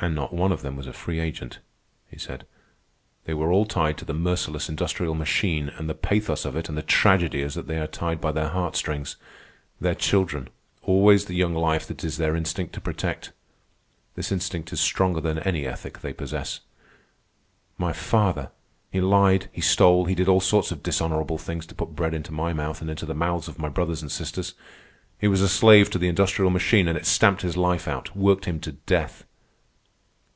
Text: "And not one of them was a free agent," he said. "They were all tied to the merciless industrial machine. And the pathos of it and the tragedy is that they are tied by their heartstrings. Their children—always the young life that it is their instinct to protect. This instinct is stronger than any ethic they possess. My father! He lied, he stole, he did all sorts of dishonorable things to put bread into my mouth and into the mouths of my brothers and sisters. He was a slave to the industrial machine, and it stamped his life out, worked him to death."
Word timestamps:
"And 0.00 0.16
not 0.16 0.32
one 0.32 0.50
of 0.50 0.62
them 0.62 0.74
was 0.74 0.88
a 0.88 0.92
free 0.92 1.20
agent," 1.20 1.60
he 2.10 2.18
said. 2.18 2.44
"They 3.24 3.34
were 3.34 3.52
all 3.52 3.64
tied 3.64 3.96
to 3.98 4.04
the 4.04 4.12
merciless 4.12 4.68
industrial 4.68 5.14
machine. 5.14 5.68
And 5.68 5.88
the 5.88 5.94
pathos 5.94 6.44
of 6.44 6.56
it 6.56 6.68
and 6.68 6.76
the 6.76 6.82
tragedy 6.82 7.40
is 7.40 7.54
that 7.54 7.68
they 7.68 7.78
are 7.78 7.86
tied 7.86 8.20
by 8.20 8.32
their 8.32 8.48
heartstrings. 8.48 9.14
Their 9.80 9.94
children—always 9.94 11.26
the 11.26 11.36
young 11.36 11.54
life 11.54 11.86
that 11.86 12.02
it 12.02 12.06
is 12.06 12.16
their 12.16 12.34
instinct 12.34 12.72
to 12.74 12.80
protect. 12.80 13.30
This 14.16 14.32
instinct 14.32 14.72
is 14.72 14.80
stronger 14.80 15.20
than 15.20 15.38
any 15.38 15.66
ethic 15.68 16.00
they 16.00 16.12
possess. 16.12 16.58
My 17.78 17.92
father! 17.92 18.50
He 18.90 19.00
lied, 19.00 19.48
he 19.52 19.60
stole, 19.60 20.06
he 20.06 20.16
did 20.16 20.26
all 20.26 20.40
sorts 20.40 20.72
of 20.72 20.82
dishonorable 20.82 21.38
things 21.38 21.64
to 21.66 21.76
put 21.76 21.94
bread 21.94 22.12
into 22.12 22.32
my 22.32 22.52
mouth 22.52 22.80
and 22.80 22.90
into 22.90 23.06
the 23.06 23.14
mouths 23.14 23.46
of 23.46 23.60
my 23.60 23.68
brothers 23.68 24.02
and 24.02 24.10
sisters. 24.10 24.54
He 25.20 25.28
was 25.28 25.42
a 25.42 25.48
slave 25.48 25.90
to 25.90 25.98
the 25.98 26.08
industrial 26.08 26.50
machine, 26.50 26.88
and 26.88 26.98
it 26.98 27.06
stamped 27.06 27.42
his 27.42 27.56
life 27.56 27.86
out, 27.86 28.16
worked 28.16 28.46
him 28.46 28.58
to 28.60 28.72
death." 28.72 29.22